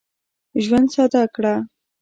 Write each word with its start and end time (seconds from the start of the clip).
ژوند 0.63 0.87
ساده 0.95 1.23
کړه. 1.35 1.55